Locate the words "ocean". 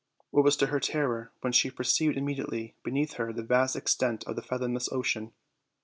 4.91-5.31